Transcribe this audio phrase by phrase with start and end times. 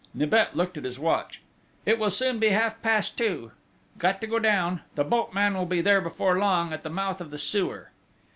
[0.15, 1.43] Nibet looked at his watch:
[1.85, 3.51] "It will soon be half past two!
[3.99, 4.81] Got to go down!
[4.95, 7.91] The boatman will be there before long, at the mouth of the sewer!"